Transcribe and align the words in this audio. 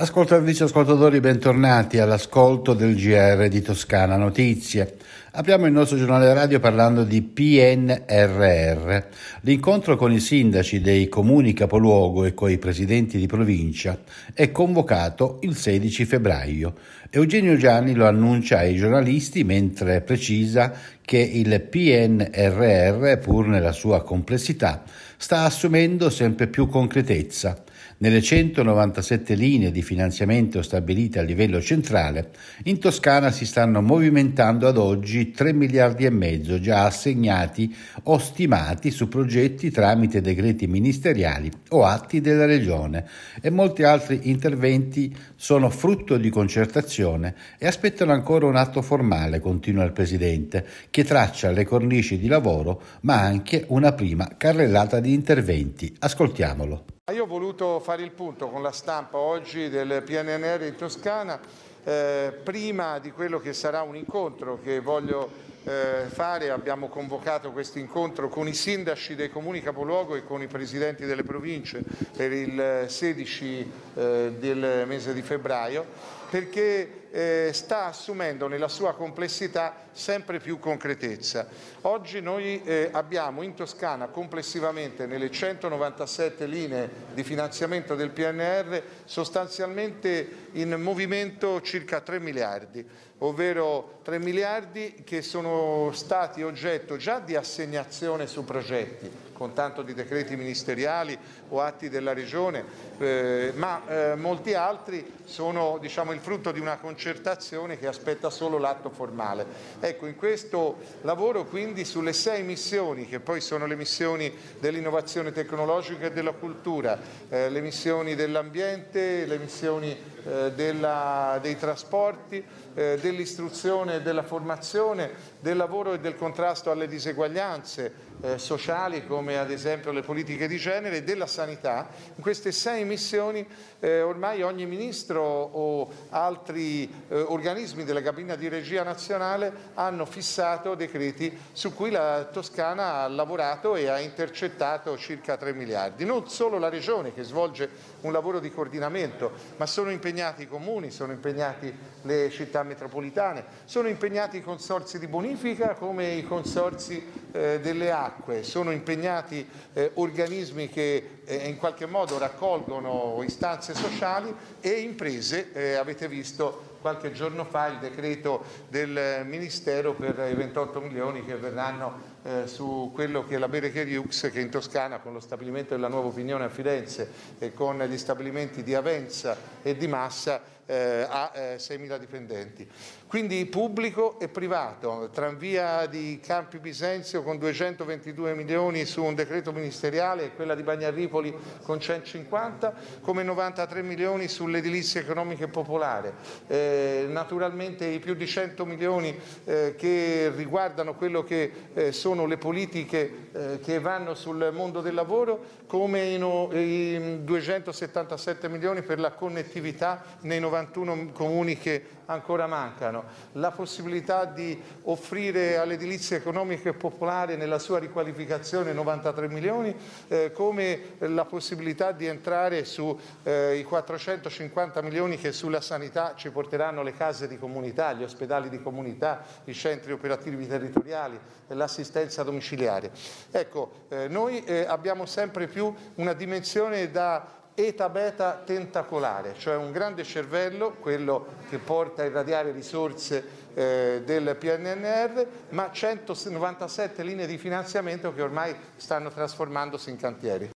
Ascoltatrici 0.00 0.62
e 0.62 0.64
ascoltatori, 0.64 1.20
bentornati 1.20 1.98
all'ascolto 1.98 2.72
del 2.72 2.94
GR 2.94 3.48
di 3.48 3.60
Toscana 3.60 4.16
Notizie. 4.16 4.96
Apriamo 5.32 5.66
il 5.66 5.72
nostro 5.72 5.98
giornale 5.98 6.32
radio 6.32 6.58
parlando 6.58 7.04
di 7.04 7.20
PNRR. 7.20 8.98
L'incontro 9.42 9.96
con 9.96 10.10
i 10.10 10.18
sindaci 10.18 10.80
dei 10.80 11.06
comuni 11.10 11.52
capoluogo 11.52 12.24
e 12.24 12.32
con 12.32 12.50
i 12.50 12.56
presidenti 12.56 13.18
di 13.18 13.26
provincia 13.26 14.00
è 14.32 14.50
convocato 14.50 15.36
il 15.42 15.54
16 15.54 16.06
febbraio. 16.06 16.72
Eugenio 17.10 17.58
Gianni 17.58 17.92
lo 17.92 18.06
annuncia 18.06 18.56
ai 18.56 18.76
giornalisti 18.76 19.44
mentre 19.44 20.00
precisa 20.00 20.72
che 21.04 21.18
il 21.18 21.60
PNRR, 21.60 23.18
pur 23.18 23.48
nella 23.48 23.72
sua 23.72 24.02
complessità, 24.02 24.82
sta 25.18 25.42
assumendo 25.42 26.08
sempre 26.08 26.46
più 26.46 26.68
concretezza 26.68 27.64
nelle 28.00 28.22
197 28.22 29.34
linee 29.34 29.70
di 29.70 29.82
finanziamento 29.82 30.62
stabilite 30.62 31.18
a 31.18 31.22
livello 31.22 31.60
centrale, 31.60 32.30
in 32.64 32.78
Toscana 32.78 33.30
si 33.30 33.44
stanno 33.44 33.82
movimentando 33.82 34.66
ad 34.66 34.78
oggi 34.78 35.30
3 35.30 35.52
miliardi 35.52 36.06
e 36.06 36.10
mezzo 36.10 36.58
già 36.60 36.86
assegnati 36.86 37.74
o 38.04 38.16
stimati 38.16 38.90
su 38.90 39.08
progetti 39.08 39.70
tramite 39.70 40.22
decreti 40.22 40.66
ministeriali 40.66 41.50
o 41.70 41.84
atti 41.84 42.22
della 42.22 42.46
Regione 42.46 43.06
e 43.42 43.50
molti 43.50 43.82
altri 43.82 44.30
interventi 44.30 45.14
sono 45.36 45.68
frutto 45.68 46.16
di 46.16 46.30
concertazione 46.30 47.34
e 47.58 47.66
aspettano 47.66 48.12
ancora 48.12 48.46
un 48.46 48.56
atto 48.56 48.80
formale, 48.80 49.40
continua 49.40 49.84
il 49.84 49.92
Presidente, 49.92 50.66
che 50.88 51.04
traccia 51.04 51.50
le 51.50 51.66
cornici 51.66 52.18
di 52.18 52.28
lavoro 52.28 52.82
ma 53.02 53.20
anche 53.20 53.64
una 53.68 53.92
prima 53.92 54.26
carrellata 54.38 55.00
di 55.00 55.12
interventi. 55.12 55.94
Ascoltiamolo. 55.98 56.99
Io 57.12 57.24
ho 57.24 57.26
voluto 57.26 57.80
fare 57.80 58.02
il 58.02 58.12
punto 58.12 58.48
con 58.48 58.62
la 58.62 58.70
stampa 58.70 59.18
oggi 59.18 59.68
del 59.68 60.02
PNNR 60.04 60.62
in 60.62 60.76
Toscana, 60.76 61.40
eh, 61.82 62.32
prima 62.44 63.00
di 63.00 63.10
quello 63.10 63.40
che 63.40 63.52
sarà 63.52 63.82
un 63.82 63.96
incontro 63.96 64.60
che 64.62 64.78
voglio 64.78 65.28
eh, 65.64 66.04
fare, 66.06 66.50
abbiamo 66.50 66.88
convocato 66.88 67.50
questo 67.50 67.80
incontro 67.80 68.28
con 68.28 68.46
i 68.46 68.54
sindaci 68.54 69.16
dei 69.16 69.28
comuni 69.28 69.60
capoluogo 69.60 70.14
e 70.14 70.24
con 70.24 70.40
i 70.40 70.46
presidenti 70.46 71.04
delle 71.04 71.24
province 71.24 71.82
per 72.16 72.32
il 72.32 72.84
16 72.86 73.72
eh, 73.94 74.32
del 74.38 74.84
mese 74.86 75.12
di 75.12 75.22
febbraio, 75.22 75.86
perché 76.30 77.08
eh, 77.10 77.50
sta 77.52 77.86
assumendo 77.86 78.46
nella 78.46 78.68
sua 78.68 78.94
complessità 78.94 79.88
sempre 79.90 80.38
più 80.38 80.60
concretezza. 80.60 81.48
Oggi 81.82 82.20
noi 82.20 82.62
eh, 82.62 82.88
abbiamo 82.92 83.42
in 83.42 83.54
Toscana 83.54 84.06
complessivamente 84.06 85.06
nelle 85.06 85.28
197 85.28 86.46
linee 86.46 86.88
di 87.12 87.24
finanziamento 87.24 87.96
del 87.96 88.10
PNR 88.10 88.80
sostanzialmente 89.04 90.48
in 90.52 90.80
movimento 90.80 91.60
circa 91.62 92.00
3 92.00 92.20
miliardi, 92.20 92.86
ovvero 93.18 93.98
3 94.04 94.20
miliardi 94.20 95.02
che 95.04 95.22
sono 95.22 95.90
stati 95.92 96.42
oggetto 96.42 96.96
già 96.96 97.18
di 97.18 97.34
assegnazione 97.34 98.28
su 98.28 98.44
progetti 98.44 99.29
con 99.40 99.54
tanto 99.54 99.80
di 99.80 99.94
decreti 99.94 100.36
ministeriali 100.36 101.16
o 101.48 101.62
atti 101.62 101.88
della 101.88 102.12
Regione, 102.12 102.62
eh, 102.98 103.54
ma 103.56 103.80
eh, 103.88 104.14
molti 104.14 104.52
altri 104.52 105.14
sono 105.24 105.78
diciamo, 105.80 106.12
il 106.12 106.20
frutto 106.20 106.52
di 106.52 106.60
una 106.60 106.76
concertazione 106.76 107.78
che 107.78 107.86
aspetta 107.86 108.28
solo 108.28 108.58
l'atto 108.58 108.90
formale. 108.90 109.46
Ecco, 109.80 110.04
in 110.04 110.16
questo 110.16 110.76
lavoro 111.00 111.46
quindi 111.46 111.86
sulle 111.86 112.12
sei 112.12 112.42
missioni, 112.42 113.08
che 113.08 113.18
poi 113.18 113.40
sono 113.40 113.64
le 113.64 113.76
missioni 113.76 114.30
dell'innovazione 114.58 115.32
tecnologica 115.32 116.08
e 116.08 116.12
della 116.12 116.32
cultura, 116.32 116.98
eh, 117.30 117.48
le 117.48 117.62
missioni 117.62 118.14
dell'ambiente, 118.14 119.24
le 119.24 119.38
missioni 119.38 119.96
eh, 120.22 120.52
della, 120.52 121.38
dei 121.40 121.56
trasporti, 121.56 122.44
eh, 122.74 122.98
dell'istruzione 123.00 123.94
e 123.94 124.02
della 124.02 124.22
formazione, 124.22 125.10
del 125.40 125.56
lavoro 125.56 125.94
e 125.94 125.98
del 125.98 126.14
contrasto 126.14 126.70
alle 126.70 126.86
diseguaglianze, 126.86 128.08
eh, 128.22 128.38
sociali 128.38 129.06
come 129.06 129.38
ad 129.38 129.50
esempio 129.50 129.92
le 129.92 130.02
politiche 130.02 130.46
di 130.46 130.56
genere 130.56 130.98
e 130.98 131.02
della 131.02 131.26
sanità. 131.26 131.88
In 132.16 132.22
queste 132.22 132.52
sei 132.52 132.84
missioni 132.84 133.46
eh, 133.80 134.02
ormai 134.02 134.42
ogni 134.42 134.66
ministro 134.66 135.22
o 135.22 135.90
altri 136.10 136.90
eh, 137.08 137.20
organismi 137.20 137.84
della 137.84 138.02
cabina 138.02 138.34
di 138.34 138.48
regia 138.48 138.82
nazionale 138.82 139.52
hanno 139.74 140.04
fissato 140.04 140.74
decreti 140.74 141.36
su 141.52 141.74
cui 141.74 141.90
la 141.90 142.28
Toscana 142.30 143.02
ha 143.02 143.08
lavorato 143.08 143.76
e 143.76 143.88
ha 143.88 143.98
intercettato 143.98 144.96
circa 144.98 145.36
3 145.36 145.52
miliardi. 145.52 146.04
Non 146.04 146.28
solo 146.28 146.58
la 146.58 146.68
Regione 146.68 147.14
che 147.14 147.22
svolge 147.22 147.68
un 148.02 148.12
lavoro 148.12 148.40
di 148.40 148.50
coordinamento, 148.50 149.32
ma 149.56 149.66
sono 149.66 149.90
impegnati 149.90 150.42
i 150.42 150.48
comuni, 150.48 150.90
sono 150.90 151.12
impegnati 151.12 151.72
le 152.02 152.30
città 152.30 152.62
metropolitane, 152.62 153.44
sono 153.64 153.88
impegnati 153.88 154.38
i 154.38 154.42
consorsi 154.42 154.98
di 154.98 155.06
bonifica 155.06 155.74
come 155.74 156.12
i 156.12 156.24
consorsi 156.24 157.02
eh, 157.29 157.29
delle 157.30 157.90
acque, 157.90 158.42
sono 158.42 158.70
impegnati 158.70 159.46
eh, 159.72 159.90
organismi 159.94 160.68
che 160.68 161.20
eh, 161.24 161.48
in 161.48 161.56
qualche 161.56 161.86
modo 161.86 162.18
raccolgono 162.18 163.22
istanze 163.24 163.74
sociali 163.74 164.34
e 164.60 164.70
imprese, 164.80 165.52
eh, 165.52 165.74
avete 165.74 166.08
visto 166.08 166.78
qualche 166.80 167.12
giorno 167.12 167.44
fa 167.44 167.66
il 167.66 167.78
decreto 167.78 168.42
del 168.68 169.24
Ministero 169.26 169.92
per 169.92 170.28
i 170.30 170.34
28 170.34 170.80
milioni 170.80 171.24
che 171.24 171.36
verranno 171.36 172.09
eh, 172.22 172.46
su 172.46 172.90
quello 172.94 173.26
che 173.26 173.36
è 173.36 173.38
la 173.38 173.48
Berecher 173.48 173.86
Jux 173.86 174.30
che 174.30 174.40
in 174.40 174.50
Toscana 174.50 174.98
con 174.98 175.12
lo 175.12 175.20
stabilimento 175.20 175.74
della 175.74 175.88
nuova 175.88 176.08
opinione 176.08 176.44
a 176.44 176.48
Firenze 176.48 177.10
e 177.38 177.52
con 177.52 177.78
gli 177.78 177.98
stabilimenti 177.98 178.62
di 178.62 178.74
Avenza 178.74 179.36
e 179.62 179.76
di 179.76 179.86
Massa 179.86 180.58
eh, 180.70 181.04
ha 181.08 181.32
eh, 181.34 181.56
6.000 181.56 181.98
dipendenti. 181.98 182.68
Quindi 183.08 183.44
pubblico 183.46 184.20
e 184.20 184.28
privato, 184.28 185.10
tranvia 185.12 185.86
di 185.86 186.20
Campi 186.24 186.60
Bisenzio 186.60 187.24
con 187.24 187.38
222 187.38 188.34
milioni 188.34 188.84
su 188.84 189.02
un 189.02 189.16
decreto 189.16 189.50
ministeriale 189.50 190.26
e 190.26 190.34
quella 190.36 190.54
di 190.54 190.62
Bagnaripoli 190.62 191.34
con 191.62 191.80
150, 191.80 192.72
come 193.00 193.24
93 193.24 193.82
milioni 193.82 194.28
sull'edilizia 194.28 195.00
economica 195.00 195.44
e 195.44 195.48
popolare. 195.48 196.14
Eh, 196.46 197.06
naturalmente 197.08 197.84
i 197.86 197.98
più 197.98 198.14
di 198.14 198.28
100 198.28 198.64
milioni 198.64 199.18
eh, 199.44 199.74
che 199.76 200.30
riguardano 200.32 200.94
quello 200.94 201.24
che 201.24 201.50
eh, 201.74 201.90
sono 202.10 202.26
le 202.26 202.38
politiche 202.38 203.28
eh, 203.30 203.60
che 203.60 203.78
vanno 203.78 204.14
sul 204.14 204.50
mondo 204.52 204.80
del 204.80 204.94
lavoro, 204.94 205.44
come 205.68 206.06
i, 206.06 206.18
no, 206.18 206.48
i 206.52 207.20
277 207.22 208.48
milioni 208.48 208.82
per 208.82 208.98
la 208.98 209.12
connettività 209.12 210.02
nei 210.22 210.40
91 210.40 211.10
comuni 211.12 211.56
che 211.56 211.84
ancora 212.10 212.46
mancano, 212.46 213.04
la 213.32 213.52
possibilità 213.52 214.24
di 214.24 214.60
offrire 214.84 215.56
all'edilizia 215.58 216.16
economica 216.16 216.68
e 216.68 216.74
popolare 216.74 217.36
nella 217.36 217.58
sua 217.58 217.78
riqualificazione 217.78 218.72
93 218.72 219.28
milioni, 219.28 219.74
eh, 220.08 220.32
come 220.32 220.96
la 220.98 221.24
possibilità 221.24 221.92
di 221.92 222.06
entrare 222.06 222.64
sui 222.64 222.96
eh, 223.22 223.64
450 223.66 224.82
milioni 224.82 225.16
che 225.16 225.32
sulla 225.32 225.60
sanità 225.60 226.14
ci 226.16 226.30
porteranno 226.30 226.82
le 226.82 226.92
case 226.92 227.28
di 227.28 227.38
comunità, 227.38 227.92
gli 227.92 228.02
ospedali 228.02 228.48
di 228.48 228.60
comunità, 228.60 229.22
i 229.44 229.54
centri 229.54 229.92
operativi 229.92 230.46
territoriali, 230.46 231.18
l'assistenza 231.48 232.22
domiciliare. 232.24 232.90
Ecco, 233.30 233.84
eh, 233.88 234.08
noi 234.08 234.42
eh, 234.44 234.64
abbiamo 234.66 235.06
sempre 235.06 235.46
più 235.46 235.72
una 235.96 236.12
dimensione 236.12 236.90
da 236.90 237.39
eta 237.66 237.88
beta 237.88 238.42
tentacolare, 238.44 239.34
cioè 239.38 239.56
un 239.56 239.70
grande 239.70 240.04
cervello, 240.04 240.76
quello 240.80 241.26
che 241.48 241.58
porta 241.58 242.02
a 242.02 242.06
irradiare 242.06 242.52
risorse 242.52 243.22
eh, 243.54 244.02
del 244.04 244.36
PNNR, 244.38 245.26
ma 245.50 245.70
197 245.70 247.02
linee 247.02 247.26
di 247.26 247.36
finanziamento 247.38 248.14
che 248.14 248.22
ormai 248.22 248.54
stanno 248.76 249.10
trasformandosi 249.10 249.90
in 249.90 249.96
cantieri. 249.96 250.50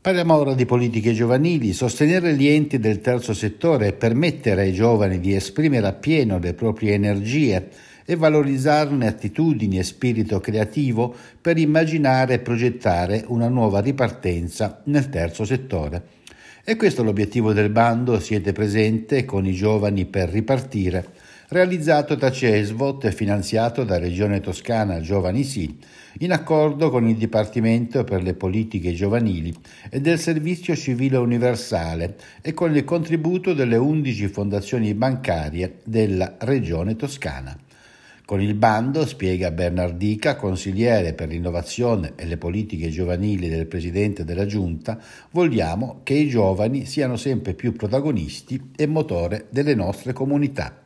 Parliamo 0.00 0.36
ora 0.36 0.52
di 0.52 0.66
politiche 0.66 1.14
giovanili, 1.14 1.72
sostenere 1.72 2.34
gli 2.34 2.46
enti 2.46 2.78
del 2.78 3.00
terzo 3.00 3.32
settore 3.32 3.86
e 3.86 3.92
permettere 3.94 4.60
ai 4.62 4.74
giovani 4.74 5.18
di 5.18 5.34
esprimere 5.34 5.86
appieno 5.86 6.38
le 6.38 6.52
proprie 6.52 6.92
energie 6.92 7.70
e 8.04 8.16
valorizzarne 8.16 9.06
attitudini 9.06 9.78
e 9.78 9.82
spirito 9.82 10.40
creativo 10.40 11.14
per 11.40 11.56
immaginare 11.56 12.34
e 12.34 12.38
progettare 12.40 13.24
una 13.28 13.48
nuova 13.48 13.80
ripartenza 13.80 14.82
nel 14.84 15.08
terzo 15.08 15.46
settore. 15.46 16.22
E 16.66 16.76
questo 16.76 17.02
è 17.02 17.04
l'obiettivo 17.04 17.52
del 17.52 17.68
bando 17.68 18.18
Siete 18.18 18.52
presente 18.52 19.26
con 19.26 19.44
i 19.44 19.52
giovani 19.52 20.06
per 20.06 20.30
ripartire, 20.30 21.08
realizzato 21.48 22.14
da 22.14 22.30
CESVOT 22.30 23.04
e 23.04 23.12
finanziato 23.12 23.84
da 23.84 23.98
Regione 23.98 24.40
Toscana 24.40 24.98
Giovani 25.02 25.44
Sì, 25.44 25.76
in 26.20 26.32
accordo 26.32 26.88
con 26.88 27.06
il 27.06 27.16
Dipartimento 27.16 28.02
per 28.04 28.22
le 28.22 28.32
politiche 28.32 28.94
giovanili 28.94 29.54
e 29.90 30.00
del 30.00 30.18
Servizio 30.18 30.74
Civile 30.74 31.18
Universale 31.18 32.16
e 32.40 32.54
con 32.54 32.74
il 32.74 32.84
contributo 32.84 33.52
delle 33.52 33.76
11 33.76 34.28
fondazioni 34.28 34.94
bancarie 34.94 35.80
della 35.84 36.36
Regione 36.38 36.96
Toscana. 36.96 37.54
Con 38.26 38.40
il 38.40 38.54
bando, 38.54 39.04
spiega 39.04 39.50
Bernardica, 39.50 40.36
consigliere 40.36 41.12
per 41.12 41.28
l'innovazione 41.28 42.14
e 42.16 42.24
le 42.24 42.38
politiche 42.38 42.88
giovanili 42.88 43.50
del 43.50 43.66
Presidente 43.66 44.24
della 44.24 44.46
Giunta, 44.46 44.98
vogliamo 45.32 46.00
che 46.02 46.14
i 46.14 46.28
giovani 46.30 46.86
siano 46.86 47.16
sempre 47.18 47.52
più 47.52 47.74
protagonisti 47.74 48.70
e 48.76 48.86
motore 48.86 49.48
delle 49.50 49.74
nostre 49.74 50.14
comunità. 50.14 50.83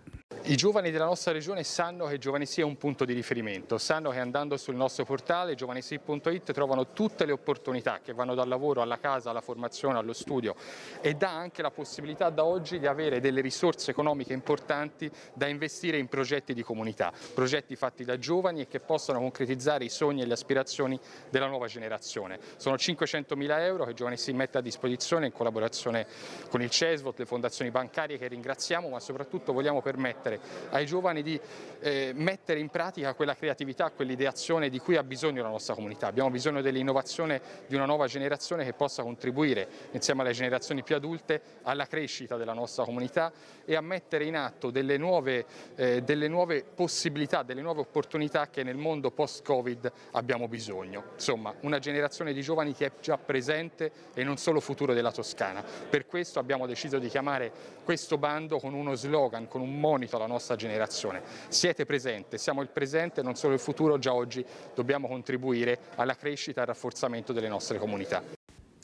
I 0.48 0.56
giovani 0.56 0.90
della 0.90 1.04
nostra 1.04 1.30
regione 1.32 1.62
sanno 1.62 2.06
che 2.06 2.16
Giovanissi 2.16 2.62
è 2.62 2.64
un 2.64 2.78
punto 2.78 3.04
di 3.04 3.12
riferimento, 3.12 3.76
sanno 3.76 4.08
che 4.08 4.18
andando 4.18 4.56
sul 4.56 4.76
nostro 4.76 5.04
portale 5.04 5.54
giovanissi.it 5.54 6.52
trovano 6.52 6.86
tutte 6.94 7.26
le 7.26 7.32
opportunità 7.32 8.00
che 8.02 8.14
vanno 8.14 8.34
dal 8.34 8.48
lavoro 8.48 8.80
alla 8.80 8.98
casa, 8.98 9.28
alla 9.28 9.42
formazione, 9.42 9.98
allo 9.98 10.14
studio 10.14 10.54
e 11.02 11.12
dà 11.12 11.28
anche 11.28 11.60
la 11.60 11.70
possibilità 11.70 12.30
da 12.30 12.46
oggi 12.46 12.78
di 12.78 12.86
avere 12.86 13.20
delle 13.20 13.42
risorse 13.42 13.90
economiche 13.90 14.32
importanti 14.32 15.10
da 15.34 15.46
investire 15.48 15.98
in 15.98 16.08
progetti 16.08 16.54
di 16.54 16.62
comunità, 16.62 17.12
progetti 17.34 17.76
fatti 17.76 18.06
da 18.06 18.18
giovani 18.18 18.62
e 18.62 18.68
che 18.68 18.80
possano 18.80 19.18
concretizzare 19.18 19.84
i 19.84 19.90
sogni 19.90 20.22
e 20.22 20.24
le 20.24 20.32
aspirazioni 20.32 20.98
della 21.28 21.46
nuova 21.46 21.66
generazione. 21.66 22.38
Sono 22.56 22.78
500 22.78 23.36
mila 23.36 23.62
euro 23.66 23.84
che 23.84 23.92
Giovanissi 23.92 24.32
mette 24.32 24.56
a 24.56 24.62
disposizione 24.62 25.26
in 25.26 25.32
collaborazione 25.32 26.06
con 26.48 26.62
il 26.62 26.70
CESVOT, 26.70 27.18
le 27.18 27.26
fondazioni 27.26 27.70
bancarie 27.70 28.16
che 28.16 28.28
ringraziamo, 28.28 28.88
ma 28.88 28.98
soprattutto 28.98 29.52
vogliamo 29.52 29.82
permettere 29.82 30.36
ai 30.70 30.86
giovani 30.86 31.22
di 31.22 31.40
eh, 31.80 32.12
mettere 32.14 32.60
in 32.60 32.68
pratica 32.68 33.14
quella 33.14 33.34
creatività, 33.34 33.90
quell'ideazione 33.90 34.68
di 34.68 34.78
cui 34.78 34.96
ha 34.96 35.02
bisogno 35.02 35.42
la 35.42 35.48
nostra 35.48 35.74
comunità. 35.74 36.06
Abbiamo 36.06 36.30
bisogno 36.30 36.60
dell'innovazione 36.60 37.40
di 37.66 37.74
una 37.74 37.84
nuova 37.84 38.06
generazione 38.06 38.64
che 38.64 38.72
possa 38.72 39.02
contribuire 39.02 39.68
insieme 39.92 40.22
alle 40.22 40.32
generazioni 40.32 40.82
più 40.82 40.96
adulte 40.96 41.40
alla 41.62 41.86
crescita 41.86 42.36
della 42.36 42.52
nostra 42.52 42.84
comunità 42.84 43.32
e 43.64 43.76
a 43.76 43.80
mettere 43.80 44.24
in 44.24 44.36
atto 44.36 44.70
delle 44.70 44.96
nuove, 44.96 45.44
eh, 45.76 46.02
delle 46.02 46.28
nuove 46.28 46.64
possibilità, 46.64 47.42
delle 47.42 47.62
nuove 47.62 47.80
opportunità 47.80 48.48
che 48.48 48.62
nel 48.62 48.76
mondo 48.76 49.10
post-Covid 49.10 49.92
abbiamo 50.12 50.48
bisogno. 50.48 51.04
Insomma, 51.14 51.54
una 51.60 51.78
generazione 51.78 52.32
di 52.32 52.42
giovani 52.42 52.74
che 52.74 52.86
è 52.86 52.92
già 53.00 53.18
presente 53.18 53.90
e 54.14 54.24
non 54.24 54.36
solo 54.36 54.60
futuro 54.60 54.94
della 54.94 55.12
Toscana. 55.12 55.62
Per 55.62 56.06
questo 56.06 56.38
abbiamo 56.38 56.66
deciso 56.66 56.98
di 56.98 57.08
chiamare 57.08 57.52
questo 57.84 58.18
bando 58.18 58.58
con 58.58 58.74
uno 58.74 58.94
slogan, 58.94 59.48
con 59.48 59.60
un 59.60 59.78
monito 59.78 60.16
alla 60.16 60.26
nostra 60.28 60.54
generazione. 60.54 61.20
Siete 61.48 61.84
presente, 61.84 62.38
siamo 62.38 62.62
il 62.62 62.68
presente, 62.68 63.22
non 63.22 63.34
solo 63.34 63.54
il 63.54 63.60
futuro, 63.60 63.98
già 63.98 64.14
oggi 64.14 64.44
dobbiamo 64.74 65.08
contribuire 65.08 65.78
alla 65.96 66.14
crescita 66.14 66.60
e 66.60 66.62
al 66.62 66.68
rafforzamento 66.68 67.32
delle 67.32 67.48
nostre 67.48 67.78
comunità. 67.78 68.22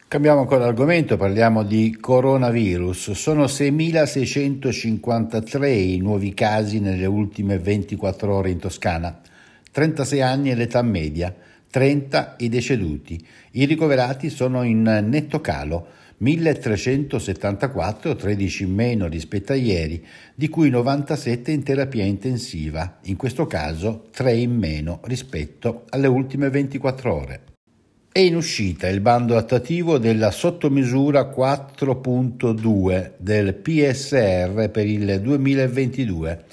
Cambiamo 0.09 0.41
ancora 0.41 0.67
argomento, 0.67 1.17
parliamo 1.17 1.63
di 1.65 1.97
coronavirus. 2.01 3.13
Sono 3.13 3.45
6.653 3.45 5.67
i 5.67 5.99
nuovi 5.99 6.35
casi 6.35 6.79
nelle 6.79 7.07
ultime 7.07 7.59
24 7.59 8.33
ore 8.33 8.51
in 8.51 8.59
Toscana. 8.59 9.21
36 9.73 10.21
anni 10.21 10.51
è 10.51 10.55
l'età 10.55 10.83
media, 10.83 11.35
30 11.69 12.37
i 12.39 12.49
deceduti. 12.49 13.27
I 13.53 13.65
ricoverati 13.65 14.31
sono 14.31 14.63
in 14.63 14.83
netto 14.83 15.41
calo 15.41 16.03
1374, 16.25 18.17
13 18.17 18.63
in 18.63 18.73
meno 18.73 19.07
rispetto 19.09 19.53
a 19.53 19.57
ieri, 19.57 20.03
di 20.35 20.49
cui 20.49 20.71
97 20.71 21.51
in 21.53 21.63
terapia 21.63 22.05
intensiva, 22.05 23.01
in 23.03 23.17
questo 23.17 23.47
caso 23.47 24.07
3 24.11 24.35
in 24.35 24.57
meno 24.57 25.01
rispetto 25.05 25.85
alle 25.91 26.07
ultime 26.07 26.49
24 26.49 27.15
ore. 27.15 27.41
È 28.11 28.21
in 28.21 28.37
uscita 28.37 28.89
il 28.89 29.01
bando 29.01 29.37
attuativo 29.37 29.99
della 29.99 30.31
sottomisura 30.31 31.31
4.2 31.31 33.13
del 33.19 33.55
PSR 33.55 34.71
per 34.71 34.87
il 34.87 35.21
2022, 35.21 36.45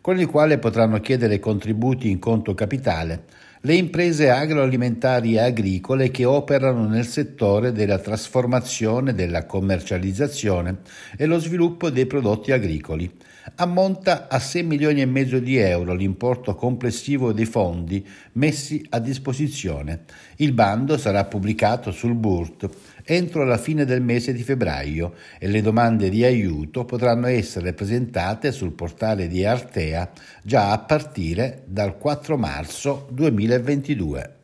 con 0.00 0.18
il 0.18 0.26
quale 0.26 0.58
potranno 0.58 0.98
chiedere 0.98 1.38
contributi 1.38 2.10
in 2.10 2.18
conto 2.18 2.54
capitale 2.54 3.24
le 3.62 3.74
imprese 3.74 4.30
agroalimentari 4.30 5.34
e 5.34 5.40
agricole 5.40 6.10
che 6.10 6.24
operano 6.24 6.88
nel 6.88 7.06
settore 7.06 7.72
della 7.72 7.98
trasformazione, 7.98 9.12
della 9.12 9.44
commercializzazione 9.44 10.78
e 11.14 11.26
lo 11.26 11.38
sviluppo 11.38 11.90
dei 11.90 12.06
prodotti 12.06 12.52
agricoli. 12.52 13.12
Ammonta 13.56 14.28
a 14.28 14.38
6 14.38 14.62
milioni 14.62 15.02
e 15.02 15.06
mezzo 15.06 15.38
di 15.38 15.58
euro 15.58 15.94
l'importo 15.94 16.54
complessivo 16.54 17.32
dei 17.32 17.44
fondi 17.44 18.06
messi 18.32 18.82
a 18.90 18.98
disposizione. 18.98 20.04
Il 20.36 20.52
bando 20.52 20.96
sarà 20.96 21.24
pubblicato 21.24 21.90
sul 21.90 22.14
BURT 22.14 22.68
entro 23.04 23.44
la 23.44 23.58
fine 23.58 23.84
del 23.84 24.02
mese 24.02 24.32
di 24.32 24.42
febbraio 24.42 25.14
e 25.38 25.48
le 25.48 25.62
domande 25.62 26.08
di 26.10 26.24
aiuto 26.24 26.84
potranno 26.84 27.26
essere 27.26 27.72
presentate 27.72 28.52
sul 28.52 28.72
portale 28.72 29.26
di 29.26 29.44
Artea 29.44 30.10
già 30.42 30.70
a 30.70 30.78
partire 30.78 31.64
dal 31.66 31.98
4 31.98 32.36
marzo 32.36 33.08
2022. 33.58 34.34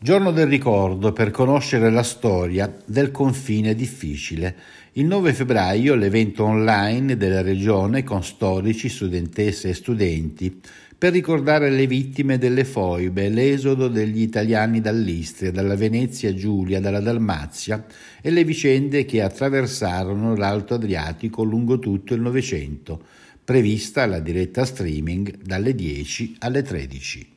Giorno 0.00 0.32
del 0.32 0.48
ricordo 0.48 1.12
per 1.12 1.30
conoscere 1.30 1.90
la 1.90 2.02
storia 2.02 2.76
del 2.84 3.12
confine 3.12 3.76
difficile. 3.76 4.56
Il 4.94 5.06
9 5.06 5.32
febbraio 5.32 5.94
l'evento 5.94 6.42
online 6.42 7.16
della 7.16 7.40
regione 7.40 8.02
con 8.02 8.24
storici, 8.24 8.88
studentesse 8.88 9.68
e 9.68 9.74
studenti 9.74 10.60
per 10.98 11.12
ricordare 11.12 11.70
le 11.70 11.86
vittime 11.86 12.36
delle 12.36 12.64
foibe, 12.64 13.28
l'esodo 13.28 13.86
degli 13.86 14.20
italiani 14.20 14.80
dall'Istria, 14.80 15.52
dalla 15.52 15.76
Venezia 15.76 16.34
Giulia, 16.34 16.80
dalla 16.80 17.00
Dalmazia 17.00 17.84
e 18.20 18.30
le 18.30 18.42
vicende 18.44 19.04
che 19.04 19.22
attraversarono 19.22 20.34
l'Alto 20.34 20.74
Adriatico 20.74 21.44
lungo 21.44 21.78
tutto 21.78 22.14
il 22.14 22.20
Novecento, 22.20 23.00
prevista 23.44 24.04
la 24.06 24.18
diretta 24.18 24.64
streaming 24.64 25.42
dalle 25.42 25.74
10 25.74 26.36
alle 26.38 26.62
13. 26.62 27.32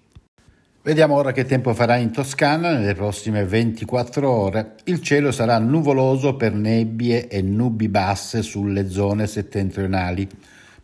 Vediamo 0.86 1.16
ora 1.16 1.32
che 1.32 1.46
tempo 1.46 1.74
farà 1.74 1.96
in 1.96 2.12
Toscana 2.12 2.72
nelle 2.72 2.94
prossime 2.94 3.44
24 3.44 4.30
ore. 4.30 4.76
Il 4.84 5.02
cielo 5.02 5.32
sarà 5.32 5.58
nuvoloso 5.58 6.36
per 6.36 6.54
nebbie 6.54 7.28
e 7.28 7.42
nubi 7.42 7.90
basse 7.90 8.44
sulle 8.44 8.88
zone 8.88 9.26
settentrionali 9.26 10.30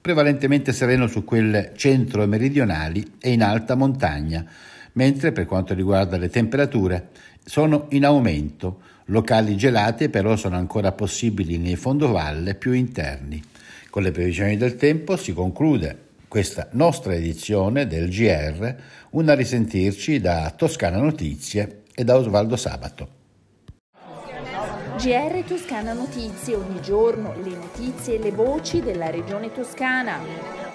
prevalentemente 0.02 0.74
sereno 0.74 1.06
su 1.06 1.24
quelle 1.24 1.74
centro 1.76 2.24
e 2.24 2.26
meridionali 2.26 3.18
e 3.20 3.32
in 3.32 3.44
alta 3.44 3.76
montagna, 3.76 4.44
mentre 4.94 5.32
per 5.34 5.46
quanto 5.46 5.76
riguarda 5.76 6.18
le 6.18 6.30
temperature 6.30 7.10
sono 7.46 7.86
in 7.90 8.04
aumento. 8.04 8.82
Locali 9.06 9.56
gelati 9.56 10.10
però 10.10 10.36
sono 10.36 10.56
ancora 10.56 10.94
possibili 10.94 11.60
nei 11.60 11.76
fondovalle 11.76 12.56
più 12.56 12.72
interni. 12.72 13.40
Con 13.92 14.02
le 14.02 14.10
previsioni 14.10 14.58
del 14.58 14.78
tempo 14.78 15.16
si 15.16 15.32
conclude 15.32 16.10
questa 16.32 16.70
nostra 16.72 17.14
edizione 17.14 17.88
del 17.88 18.08
GR, 18.08 18.76
una 19.10 19.34
risentirci 19.34 20.22
da 20.22 20.54
Toscana 20.56 20.96
Notizie 20.96 21.82
e 21.94 22.06
da 22.06 22.16
Osvaldo 22.16 22.56
Sabato. 22.56 23.10
GR 24.96 25.44
Toscana 25.46 25.92
Notizie, 25.92 26.56
ogni 26.56 26.82
giorno 26.82 27.34
le 27.44 27.54
notizie 27.54 28.16
e 28.16 28.20
le 28.20 28.32
voci 28.32 28.80
della 28.80 29.10
regione 29.10 29.52
toscana. 29.52 30.71